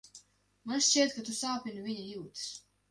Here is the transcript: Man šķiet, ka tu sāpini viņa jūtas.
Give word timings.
Man 0.71 0.81
šķiet, 0.87 1.15
ka 1.19 1.27
tu 1.29 1.37
sāpini 1.43 1.87
viņa 1.91 2.09
jūtas. 2.11 2.49